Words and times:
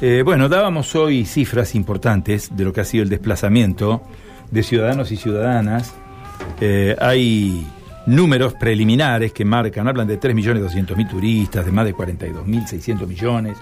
Eh, 0.00 0.22
bueno, 0.22 0.50
dábamos 0.50 0.94
hoy 0.94 1.24
cifras 1.24 1.74
importantes 1.74 2.54
de 2.54 2.64
lo 2.64 2.72
que 2.72 2.82
ha 2.82 2.84
sido 2.84 3.02
el 3.02 3.08
desplazamiento 3.08 4.02
de 4.50 4.62
ciudadanos 4.62 5.10
y 5.10 5.16
ciudadanas. 5.16 5.94
Eh, 6.60 6.94
hay 7.00 7.66
números 8.04 8.52
preliminares 8.54 9.32
que 9.32 9.44
marcan, 9.46 9.88
hablan 9.88 10.06
de 10.06 10.20
3.200.000 10.20 11.08
turistas, 11.08 11.64
de 11.64 11.72
más 11.72 11.86
de 11.86 11.94
42.600 11.94 13.06
millones. 13.06 13.56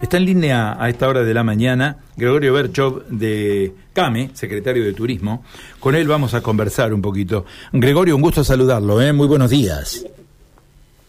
Está 0.00 0.18
en 0.18 0.24
línea 0.24 0.76
a 0.80 0.88
esta 0.88 1.08
hora 1.08 1.22
de 1.22 1.34
la 1.34 1.42
mañana 1.42 1.98
Gregorio 2.16 2.52
Berchov 2.52 3.06
de 3.08 3.72
CAME, 3.92 4.30
secretario 4.34 4.84
de 4.84 4.92
Turismo. 4.92 5.44
Con 5.80 5.94
él 5.94 6.06
vamos 6.06 6.34
a 6.34 6.40
conversar 6.42 6.94
un 6.94 7.02
poquito. 7.02 7.44
Gregorio, 7.72 8.16
un 8.16 8.22
gusto 8.22 8.42
saludarlo, 8.44 9.00
¿eh? 9.00 9.12
Muy 9.12 9.26
buenos 9.26 9.50
días. 9.50 10.04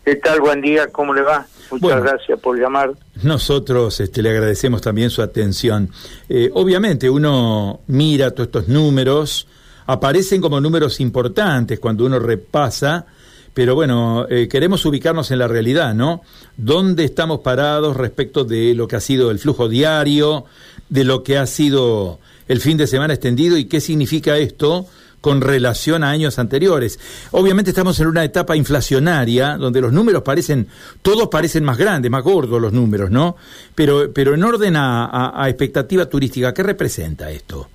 ¿Qué 0.04 0.18
tal? 0.18 0.42
Buen 0.42 0.62
día, 0.62 0.88
¿cómo 0.88 1.14
le 1.14 1.22
va? 1.22 1.48
Muchas 1.72 2.04
gracias 2.04 2.40
por 2.40 2.60
llamar. 2.60 2.92
Nosotros 3.24 4.02
este, 4.02 4.22
le 4.22 4.32
agradecemos 4.32 4.82
también 4.82 5.10
su 5.10 5.22
atención. 5.22 5.90
Eh, 6.28 6.50
obviamente 6.54 7.10
uno 7.10 7.80
mira 7.88 8.32
todos 8.32 8.48
estos 8.48 8.68
números, 8.68 9.48
aparecen 9.86 10.42
como 10.42 10.60
números 10.60 11.00
importantes 11.00 11.80
cuando 11.80 12.06
uno 12.06 12.20
repasa, 12.20 13.06
pero 13.54 13.76
bueno, 13.76 14.28
eh, 14.30 14.50
queremos 14.50 14.86
ubicarnos 14.86 15.32
en 15.32 15.40
la 15.40 15.48
realidad, 15.48 15.94
¿no? 15.94 16.22
¿Dónde 16.58 17.06
estamos 17.06 17.40
parados 17.40 17.96
respecto 17.96 18.44
de 18.44 18.74
lo 18.76 18.90
que 18.90 18.98
ha 18.98 19.02
sido 19.02 19.32
el 19.32 19.40
flujo 19.40 19.70
diario, 19.70 20.46
de 20.90 21.06
lo 21.06 21.24
que 21.24 21.38
ha 21.38 21.46
sido 21.46 22.20
el 22.50 22.60
fin 22.60 22.78
de 22.78 22.88
semana 22.88 23.14
extendido 23.14 23.58
y 23.58 23.66
qué 23.66 23.80
significa 23.80 24.38
esto? 24.38 24.86
Con 25.24 25.40
relación 25.40 26.04
a 26.04 26.10
años 26.10 26.38
anteriores. 26.38 27.00
Obviamente 27.32 27.70
estamos 27.70 27.98
en 28.02 28.08
una 28.08 28.26
etapa 28.26 28.58
inflacionaria 28.58 29.56
donde 29.56 29.80
los 29.80 29.94
números 29.94 30.22
parecen, 30.22 30.68
todos 31.02 31.30
parecen 31.30 31.64
más 31.64 31.78
grandes, 31.78 32.12
más 32.12 32.22
gordos 32.24 32.62
los 32.62 32.74
números, 32.74 33.10
¿no? 33.10 33.38
Pero, 33.74 34.12
pero 34.14 34.34
en 34.34 34.44
orden 34.44 34.74
a, 34.76 35.46
expectativa 35.48 36.08
turística, 36.08 36.54
¿qué 36.54 36.62
representa 36.62 37.32
esto? 37.32 37.70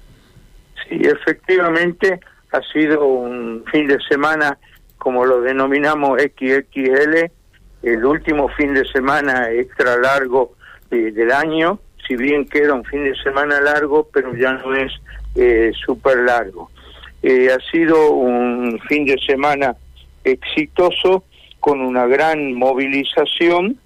Sí, 0.86 1.00
efectivamente 1.02 2.20
ha 2.52 2.60
sido 2.70 3.06
un 3.06 3.64
fin 3.72 3.86
de 3.88 3.96
semana, 4.06 4.58
como 4.98 5.24
lo 5.24 5.40
denominamos 5.40 6.20
XXL, 6.20 7.30
el 7.82 8.04
último 8.04 8.50
fin 8.50 8.74
de 8.74 8.86
semana 8.88 9.50
extra 9.52 9.96
largo 9.96 10.52
del 10.90 11.32
año, 11.32 11.80
si 12.06 12.14
bien 12.14 12.46
queda 12.46 12.74
un 12.74 12.84
fin 12.84 13.04
de 13.04 13.16
semana 13.22 13.58
largo, 13.58 14.06
pero 14.12 14.34
ya 14.34 14.52
no 14.52 14.74
es 14.74 14.92
eh, 15.34 15.72
súper 15.86 16.18
largo. 16.18 16.70
Eh, 17.22 17.48
ha 17.50 17.58
sido 17.70 18.12
un 18.12 18.80
fin 18.88 19.04
de 19.04 19.18
semana 19.18 19.76
exitoso 20.24 21.24
con 21.60 21.80
una 21.80 22.06
gran 22.06 22.54
movilización 22.54 23.78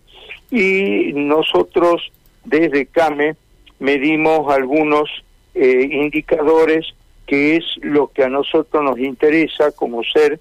y 0.50 1.12
nosotros 1.14 2.12
desde 2.44 2.86
CAME 2.86 3.36
medimos 3.78 4.52
algunos 4.52 5.08
eh, 5.54 5.88
indicadores 5.90 6.94
que 7.26 7.56
es 7.56 7.64
lo 7.80 8.08
que 8.08 8.24
a 8.24 8.28
nosotros 8.28 8.82
nos 8.82 8.98
interesa 8.98 9.72
como 9.72 10.02
ser 10.04 10.40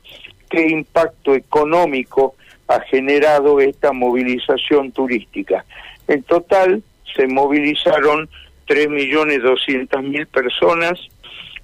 qué 0.50 0.68
impacto 0.68 1.34
económico 1.34 2.36
ha 2.68 2.82
generado 2.82 3.60
esta 3.60 3.94
movilización 3.94 4.92
turística. 4.92 5.66
En 6.08 6.24
total 6.24 6.84
se 7.16 7.28
movilizaron 7.28 8.30
3.200.000 8.68 10.28
personas, 10.28 11.00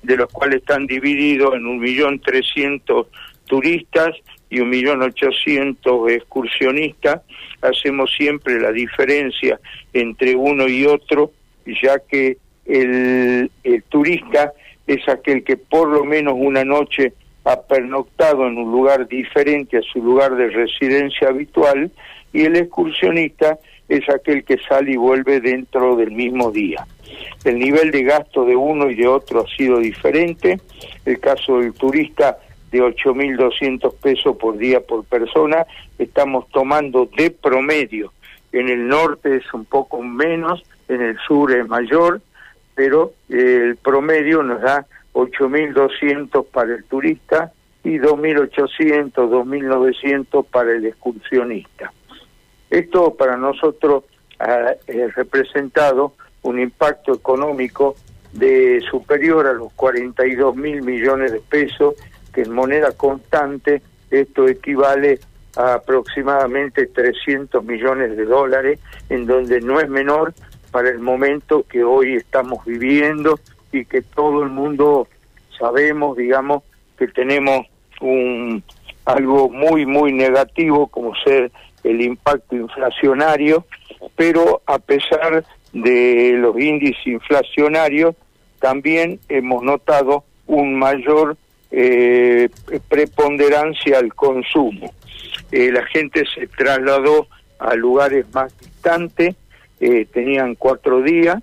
de 0.08 0.16
los 0.16 0.32
cuales 0.32 0.62
están 0.62 0.88
divididos 0.88 1.54
en 1.54 1.66
un 1.66 1.80
millón 1.80 2.20
trescientos 2.20 3.08
turistas 3.46 4.16
y 4.50 4.62
un 4.62 4.70
millón 4.70 5.02
ochocientos 5.02 6.10
excursionistas. 6.10 7.22
Hacemos 7.62 8.10
siempre 8.18 8.60
la 8.60 8.72
diferencia 8.72 9.60
entre 9.92 10.34
uno 10.36 10.68
y 10.70 10.86
otro, 10.86 11.32
ya 11.66 12.00
que 12.00 12.38
el, 12.66 13.52
el 13.64 13.84
turista 13.84 14.54
es 14.88 15.08
aquel 15.10 15.44
que 15.44 15.58
por 15.58 15.90
lo 15.90 16.06
menos 16.06 16.36
una 16.38 16.64
noche 16.64 17.12
ha 17.44 17.62
pernoctado 17.62 18.48
en 18.48 18.58
un 18.58 18.72
lugar 18.72 19.10
diferente 19.10 19.78
a 19.78 19.82
su 19.82 20.02
lugar 20.02 20.36
de 20.38 20.50
residencia 20.50 21.28
habitual 21.28 21.92
y 22.32 22.44
el 22.44 22.56
excursionista 22.56 23.58
es 23.90 24.08
aquel 24.10 24.46
que 24.46 24.58
sale 24.70 24.94
y 24.94 24.98
vuelve 24.98 25.42
dentro 25.42 25.98
del 25.98 26.12
mismo 26.12 26.52
día. 26.52 26.86
El 27.44 27.60
nivel 27.60 27.92
de 27.92 28.04
gasto 28.04 28.46
de 28.46 28.56
uno 28.56 28.90
y 28.90 28.96
de 28.96 29.08
otro 29.08 29.42
ha 29.42 29.56
sido 29.56 29.80
diferente. 29.80 30.60
El 31.06 31.20
caso 31.20 31.60
del 31.60 31.74
turista 31.74 32.38
de 32.72 32.80
8.200 32.82 33.94
pesos 34.02 34.36
por 34.38 34.58
día 34.58 34.82
por 34.82 35.06
persona, 35.06 35.66
estamos 35.98 36.48
tomando 36.50 37.10
de 37.18 37.32
promedio. 37.32 38.12
En 38.52 38.70
el 38.70 38.88
norte 38.88 39.38
es 39.38 39.54
un 39.54 39.66
poco 39.66 40.02
menos, 40.02 40.64
en 40.88 41.02
el 41.02 41.18
sur 41.28 41.52
es 41.52 41.68
mayor, 41.68 42.22
pero 42.76 43.14
el 43.30 43.78
promedio 43.78 44.44
nos 44.44 44.62
da 44.62 44.86
8.200 45.14 46.46
para 46.46 46.76
el 46.76 46.84
turista 46.86 47.52
y 47.84 47.98
2.800, 47.98 49.14
2.900 49.14 50.46
para 50.46 50.72
el 50.74 50.86
excursionista. 50.86 51.92
Esto 52.70 53.16
para 53.16 53.38
nosotros 53.38 54.04
ha 54.40 54.76
representado 55.16 56.14
un 56.44 56.60
impacto 56.60 57.14
económico 57.14 57.96
de 58.34 58.82
superior 58.90 59.48
a 59.48 59.54
los 59.54 59.74
42 59.74 60.56
mil 60.56 60.82
millones 60.82 61.32
de 61.32 61.40
pesos, 61.40 61.96
que 62.34 62.42
en 62.42 62.54
moneda 62.54 62.92
constante 62.92 63.82
esto 64.12 64.48
equivale 64.48 65.20
a 65.56 65.76
aproximadamente 65.76 66.86
300 66.88 67.64
millones 67.64 68.16
de 68.16 68.26
dólares, 68.26 68.80
en 69.10 69.26
donde 69.26 69.60
no 69.60 69.80
es 69.80 69.90
menor 69.90 70.34
para 70.72 70.90
el 70.90 71.00
momento 71.00 71.66
que 71.68 71.84
hoy 71.84 72.16
estamos 72.16 72.64
viviendo 72.66 73.40
y 73.72 73.86
que 73.86 74.02
todo 74.02 74.44
el 74.44 74.50
mundo 74.50 75.08
sabemos, 75.58 76.16
digamos, 76.18 76.64
que 76.98 77.08
tenemos 77.08 77.66
un 78.02 78.64
algo 79.06 79.50
muy 79.50 79.86
muy 79.86 80.12
negativo 80.12 80.88
como 80.88 81.16
ser 81.24 81.52
el 81.84 82.02
impacto 82.02 82.56
inflacionario, 82.56 83.66
pero 84.16 84.62
a 84.66 84.78
pesar 84.80 85.44
de 85.82 86.34
los 86.38 86.60
índices 86.60 87.06
inflacionarios, 87.06 88.16
también 88.60 89.20
hemos 89.30 89.64
notado 89.64 90.24
un 90.48 90.78
mayor 90.78 91.38
eh, 91.72 92.50
preponderancia 92.88 94.00
al 94.00 94.14
consumo. 94.14 94.94
Eh, 95.52 95.72
la 95.72 95.86
gente 95.86 96.24
se 96.34 96.48
trasladó 96.48 97.28
a 97.60 97.76
lugares 97.76 98.26
más 98.34 98.58
distantes, 98.60 99.36
eh, 99.80 100.06
tenían 100.06 100.56
cuatro 100.56 101.02
días 101.02 101.38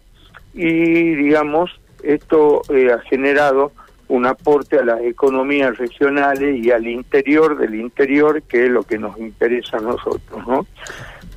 y, 0.53 1.15
digamos, 1.15 1.71
esto 2.03 2.63
ha 2.69 2.99
generado 3.09 3.73
un 4.09 4.27
aporte 4.27 4.79
a 4.79 4.85
las 4.85 5.01
economías 5.01 5.77
regionales 5.79 6.63
y 6.63 6.71
al 6.71 6.87
interior 6.87 7.57
del 7.57 7.75
interior, 7.75 8.43
que 8.43 8.67
es 8.67 8.71
lo 8.71 8.83
que 8.83 8.99
nos 8.99 9.19
interesa 9.19 9.79
a 9.79 9.81
nosotros, 9.81 10.47
¿no? 10.47 10.67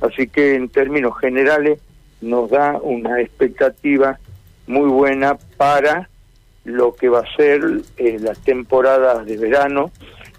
Así 0.00 0.28
que 0.28 0.54
en 0.54 0.68
términos 0.68 1.18
generales 1.18 1.80
nos 2.20 2.50
da 2.50 2.78
una 2.82 3.20
expectativa 3.20 4.18
muy 4.66 4.88
buena 4.88 5.38
para 5.56 6.08
lo 6.64 6.94
que 6.94 7.08
va 7.08 7.20
a 7.20 7.36
ser 7.36 7.62
eh, 7.96 8.18
la 8.20 8.34
temporada 8.34 9.24
de 9.24 9.36
verano. 9.36 9.90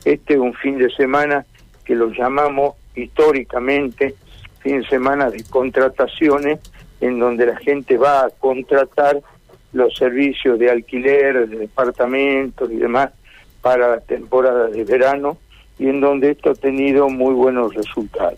Este 0.06 0.34
es 0.34 0.40
un 0.40 0.54
fin 0.54 0.78
de 0.78 0.90
semana 0.92 1.46
que 1.84 1.96
lo 1.96 2.12
llamamos 2.12 2.76
históricamente 2.96 4.16
fin 4.60 4.82
de 4.82 4.88
semana 4.88 5.30
de 5.30 5.44
contrataciones, 5.50 6.60
en 7.02 7.20
donde 7.20 7.46
la 7.46 7.58
gente 7.58 7.98
va 7.98 8.26
a 8.26 8.30
contratar 8.30 9.22
los 9.72 9.96
servicios 9.96 10.60
de 10.60 10.70
alquiler, 10.70 11.48
de 11.48 11.58
departamentos 11.58 12.70
y 12.72 12.76
demás 12.76 13.12
para 13.62 13.90
la 13.90 14.00
temporada 14.02 14.68
de 14.68 14.84
verano, 14.84 15.38
y 15.78 15.88
en 15.88 16.02
donde 16.02 16.32
esto 16.32 16.52
ha 16.52 16.56
tenido 16.56 17.10
muy 17.10 17.34
buenos 17.34 17.74
resultados. 17.74 18.38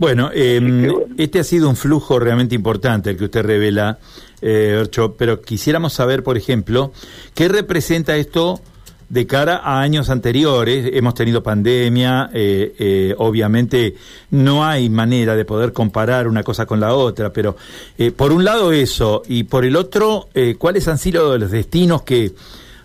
Bueno, 0.00 0.30
em, 0.32 0.90
este 1.18 1.40
ha 1.40 1.44
sido 1.44 1.68
un 1.68 1.76
flujo 1.76 2.18
realmente 2.18 2.54
importante 2.54 3.10
el 3.10 3.18
que 3.18 3.24
usted 3.24 3.42
revela, 3.42 3.98
eh, 4.40 4.82
pero 5.18 5.42
quisiéramos 5.42 5.92
saber, 5.92 6.22
por 6.22 6.38
ejemplo, 6.38 6.90
¿qué 7.34 7.48
representa 7.48 8.16
esto 8.16 8.62
de 9.10 9.26
cara 9.26 9.58
a 9.58 9.82
años 9.82 10.08
anteriores? 10.08 10.92
Hemos 10.94 11.12
tenido 11.12 11.42
pandemia, 11.42 12.30
eh, 12.32 12.74
eh, 12.78 13.14
obviamente 13.18 13.94
no 14.30 14.64
hay 14.64 14.88
manera 14.88 15.36
de 15.36 15.44
poder 15.44 15.74
comparar 15.74 16.28
una 16.28 16.42
cosa 16.42 16.64
con 16.64 16.80
la 16.80 16.94
otra, 16.94 17.30
pero 17.30 17.58
eh, 17.98 18.10
por 18.10 18.32
un 18.32 18.42
lado 18.42 18.72
eso, 18.72 19.20
y 19.28 19.42
por 19.42 19.66
el 19.66 19.76
otro, 19.76 20.30
¿cuáles 20.56 20.88
han 20.88 20.96
sido 20.96 21.36
los 21.36 21.50
destinos 21.50 22.04
que 22.04 22.32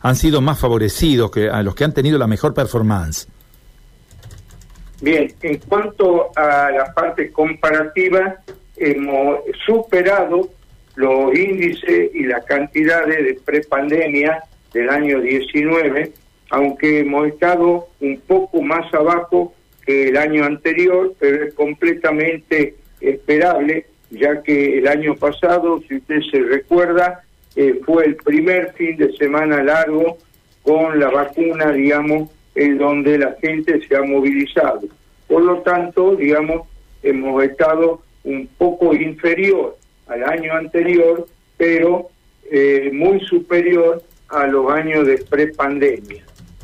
han 0.02 0.18
sido 0.18 0.42
más 0.42 0.60
favorecidos, 0.60 1.32
que, 1.32 1.50
a 1.50 1.64
los 1.64 1.76
que 1.76 1.86
han 1.86 1.94
tenido 1.94 2.18
la 2.18 2.28
mejor 2.28 2.54
performance? 2.54 3.30
Bien, 5.02 5.32
en 5.42 5.58
cuanto 5.60 6.32
a 6.36 6.72
la 6.72 6.94
parte 6.94 7.32
comparativa, 7.32 8.38
hemos 8.78 9.40
superado 9.66 10.50
los 10.96 11.36
índices 11.38 12.12
y 12.14 12.24
las 12.24 12.46
cantidades 12.46 13.24
de 13.24 13.40
prepandemia 13.44 14.44
del 14.74 14.90
año 14.90 15.20
19, 15.20 16.12
aunque 16.50 17.00
hemos 17.00 17.28
estado 17.28 17.88
un 18.00 18.20
poco 18.22 18.62
más 18.62 18.94
abajo 18.94 19.54
que 19.86 20.10
el 20.10 20.18
año 20.18 20.46
anterior, 20.46 21.14
pero 21.20 21.46
es 21.46 21.54
completamente 21.54 22.76
esperable 23.02 23.86
ya 24.10 24.42
que 24.42 24.78
el 24.78 24.88
año 24.88 25.16
pasado, 25.16 25.82
si 25.88 25.98
usted 25.98 26.22
se 26.32 26.40
recuerda, 26.40 27.24
eh, 27.56 27.80
fue 27.86 28.06
el 28.06 28.16
primer 28.16 28.74
fin 28.74 28.98
de 28.98 29.12
semana 29.18 29.64
largo 29.64 30.18
con 30.64 31.00
la 31.00 31.10
vacuna, 31.10 31.72
digamos, 31.72 32.30
en 32.56 32.78
donde 32.78 33.18
la 33.18 33.36
gente 33.42 33.86
se 33.86 33.96
ha 33.96 34.02
movilizado. 34.02 34.82
Por 35.28 35.44
lo 35.44 35.58
tanto, 35.60 36.16
digamos, 36.16 36.68
hemos 37.04 37.44
estado 37.44 38.02
un 38.24 38.48
poco 38.58 38.94
inferior 38.94 39.78
al 40.08 40.24
año 40.24 40.54
anterior, 40.54 41.28
pero 41.58 42.10
eh, 42.50 42.90
muy 42.94 43.20
superior 43.22 44.02
a 44.30 44.48
los 44.48 44.72
años 44.72 45.06
de 45.06 45.18
prepandemia. 45.18 46.24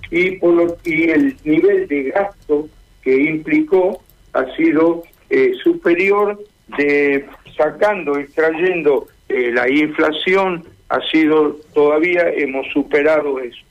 Y, 0.10 0.32
por 0.38 0.54
lo, 0.54 0.78
y 0.84 1.10
el 1.10 1.36
nivel 1.44 1.88
de 1.88 2.04
gasto 2.12 2.68
que 3.02 3.16
implicó 3.16 4.02
ha 4.34 4.46
sido 4.56 5.04
eh, 5.30 5.54
superior 5.64 6.40
de 6.78 7.26
sacando, 7.56 8.18
extrayendo 8.18 9.08
eh, 9.30 9.52
la 9.54 9.70
inflación, 9.70 10.66
ha 10.90 11.00
sido 11.10 11.58
todavía 11.74 12.30
hemos 12.30 12.68
superado 12.72 13.40
eso. 13.40 13.64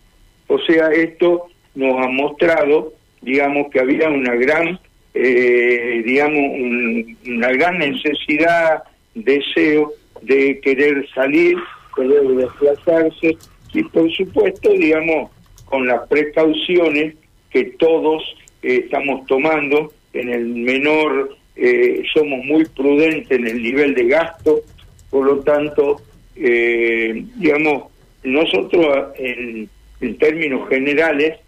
O 0.48 0.58
sea, 0.60 0.88
esto 0.88 1.46
nos 1.74 2.04
ha 2.04 2.08
mostrado, 2.08 2.92
digamos, 3.22 3.70
que 3.70 3.80
había 3.80 4.08
una 4.08 4.34
gran, 4.34 4.78
eh, 5.14 6.02
digamos, 6.04 6.42
una 7.26 7.52
gran 7.52 7.78
necesidad, 7.78 8.82
deseo 9.14 9.92
de 10.22 10.60
querer 10.60 11.08
salir, 11.14 11.56
querer 11.94 12.22
desplazarse 12.22 13.36
y, 13.72 13.82
por 13.84 14.10
supuesto, 14.12 14.70
digamos, 14.70 15.30
con 15.64 15.86
las 15.86 16.06
precauciones 16.08 17.14
que 17.50 17.64
todos 17.78 18.22
eh, 18.62 18.82
estamos 18.84 19.26
tomando 19.26 19.92
en 20.12 20.28
el 20.28 20.46
menor, 20.46 21.36
eh, 21.56 22.02
somos 22.12 22.44
muy 22.44 22.64
prudentes 22.64 23.30
en 23.30 23.46
el 23.46 23.62
nivel 23.62 23.94
de 23.94 24.06
gasto, 24.06 24.60
por 25.10 25.26
lo 25.26 25.40
tanto, 25.40 26.00
digamos, 26.34 27.90
nosotros 28.22 29.08
en, 29.18 29.68
en 30.00 30.18
términos 30.18 30.68
generales 30.68 31.38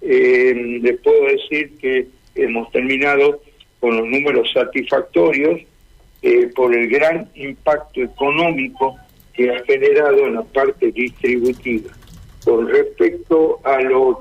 eh, 0.00 0.78
les 0.82 1.00
puedo 1.00 1.24
decir 1.26 1.76
que 1.78 2.06
hemos 2.34 2.70
terminado 2.70 3.40
con 3.80 3.96
los 3.96 4.06
números 4.06 4.50
satisfactorios 4.52 5.60
eh, 6.22 6.50
por 6.54 6.74
el 6.74 6.88
gran 6.88 7.28
impacto 7.34 8.02
económico 8.02 8.96
que 9.32 9.50
ha 9.50 9.62
generado 9.64 10.26
en 10.26 10.34
la 10.34 10.42
parte 10.42 10.90
distributiva. 10.92 11.90
Con 12.44 12.68
respecto 12.68 13.60
a 13.64 13.80
los 13.80 14.16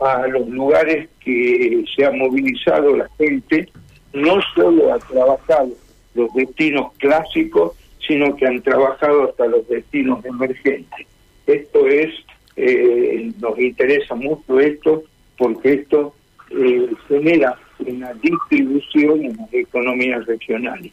a 0.00 0.26
los 0.26 0.48
lugares 0.48 1.08
que 1.20 1.84
se 1.94 2.04
ha 2.04 2.10
movilizado 2.10 2.96
la 2.96 3.08
gente, 3.16 3.68
no 4.12 4.40
solo 4.54 4.92
ha 4.92 4.98
trabajado 4.98 5.70
los 6.14 6.32
destinos 6.34 6.92
clásicos, 6.98 7.72
sino 8.06 8.36
que 8.36 8.46
han 8.46 8.60
trabajado 8.60 9.24
hasta 9.24 9.46
los 9.46 9.66
destinos 9.68 10.24
emergentes. 10.24 11.06
Esto 11.46 11.86
es 11.86 12.10
eh, 12.56 13.32
nos 13.40 13.58
interesa 13.58 14.14
mucho 14.14 14.60
esto 14.60 15.04
porque 15.36 15.74
esto 15.74 16.14
eh, 16.50 16.88
genera 17.08 17.58
una 17.78 18.12
distribución 18.14 19.24
en 19.24 19.36
las 19.36 19.52
economías 19.52 20.24
regionales. 20.26 20.92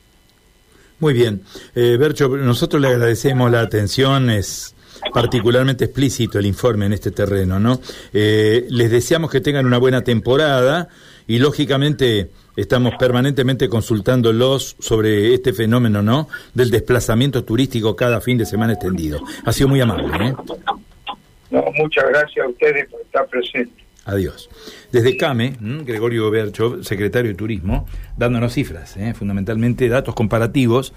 Muy 0.99 1.13
bien. 1.13 1.41
Eh, 1.75 1.97
Bercho, 1.99 2.29
nosotros 2.29 2.81
le 2.81 2.89
agradecemos 2.89 3.49
la 3.51 3.61
atención, 3.61 4.29
es 4.29 4.75
particularmente 5.13 5.85
explícito 5.85 6.37
el 6.37 6.45
informe 6.45 6.85
en 6.85 6.93
este 6.93 7.09
terreno, 7.09 7.59
¿no? 7.59 7.81
Eh, 8.13 8.67
les 8.69 8.91
deseamos 8.91 9.31
que 9.31 9.41
tengan 9.41 9.65
una 9.65 9.79
buena 9.79 10.03
temporada 10.03 10.89
y 11.27 11.39
lógicamente 11.39 12.29
estamos 12.55 12.93
permanentemente 12.99 13.67
consultándolos 13.67 14.75
sobre 14.79 15.33
este 15.33 15.53
fenómeno, 15.53 16.03
¿no? 16.03 16.27
Del 16.53 16.69
desplazamiento 16.69 17.43
turístico 17.43 17.95
cada 17.95 18.21
fin 18.21 18.37
de 18.37 18.45
semana 18.45 18.73
extendido. 18.73 19.21
Ha 19.43 19.51
sido 19.51 19.69
muy 19.69 19.81
amable, 19.81 20.27
¿eh? 20.27 20.35
No, 21.51 21.65
muchas 21.77 22.05
gracias 22.09 22.45
a 22.45 22.49
ustedes 22.49 22.89
por 22.89 23.01
estar 23.01 23.27
presentes. 23.27 23.85
Adiós. 24.05 24.49
Desde 24.91 25.15
CAME, 25.15 25.57
Gregorio 25.59 26.31
Bercho, 26.31 26.83
secretario 26.83 27.29
de 27.29 27.37
Turismo, 27.37 27.87
dándonos 28.17 28.53
cifras, 28.53 28.97
¿eh? 28.97 29.13
fundamentalmente 29.13 29.87
datos 29.89 30.15
comparativos 30.15 30.93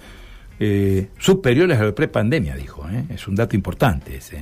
eh, 0.59 1.09
superiores 1.19 1.79
a 1.79 1.83
la 1.83 1.93
prepandemia, 1.93 2.55
dijo. 2.55 2.87
¿eh? 2.89 3.03
Es 3.13 3.27
un 3.27 3.35
dato 3.35 3.55
importante 3.55 4.15
ese. 4.15 4.41